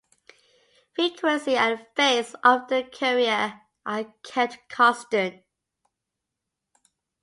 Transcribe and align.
Frequency 0.95 1.55
and 1.55 1.85
phase 1.95 2.33
of 2.43 2.67
the 2.69 2.81
carrier 2.91 3.61
are 3.85 4.05
kept 4.23 4.67
constant. 4.67 5.43